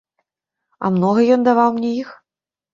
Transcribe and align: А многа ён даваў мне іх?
А 0.85 0.91
многа 0.95 1.27
ён 1.37 1.47
даваў 1.51 1.69
мне 1.79 1.95
іх? 2.01 2.13